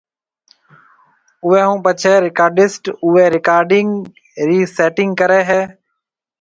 اوئي 1.45 1.61
ھونپڇي 1.67 2.13
رڪارڊسٽ 2.25 2.83
اوئي 3.05 3.25
رڪارڊنگ 3.35 3.89
ري 4.47 4.59
سيٽنگ 4.75 5.11
ڪري 5.19 5.41
ھيَََ 5.49 5.61